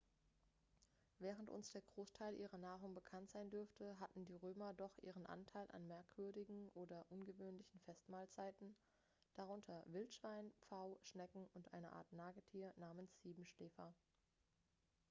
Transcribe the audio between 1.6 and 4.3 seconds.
der großteil ihrer nahrung bekannt sein dürfte hatten